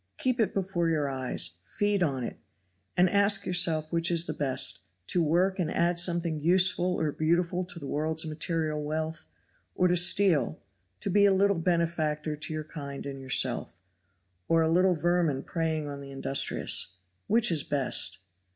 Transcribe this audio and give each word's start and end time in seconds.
Keep 0.17 0.39
it 0.39 0.53
before 0.55 0.89
your 0.89 1.07
eyes, 1.07 1.57
feed 1.63 2.01
on 2.01 2.23
it, 2.23 2.37
and 2.97 3.07
ask 3.07 3.45
yourself 3.45 3.91
which 3.91 4.09
is 4.09 4.25
the 4.25 4.33
best, 4.33 4.79
to 5.05 5.21
work 5.21 5.59
and 5.59 5.69
add 5.69 5.99
something 5.99 6.39
useful 6.39 6.95
or 6.99 7.11
beautiful 7.11 7.63
to 7.65 7.77
the 7.77 7.85
world's 7.85 8.25
material 8.25 8.83
wealth, 8.83 9.27
or 9.75 9.87
to 9.87 9.95
steal; 9.95 10.57
to 11.01 11.11
be 11.11 11.25
a 11.25 11.31
little 11.31 11.59
benefactor 11.59 12.35
to 12.35 12.51
your 12.51 12.63
kind 12.63 13.05
and 13.05 13.21
yourself, 13.21 13.77
or 14.47 14.63
a 14.63 14.71
little 14.71 14.95
vermin 14.95 15.43
preying 15.43 15.87
on 15.87 16.01
the 16.01 16.09
industrious. 16.09 16.93
Which 17.27 17.51
is 17.51 17.61
best?" 17.61 18.17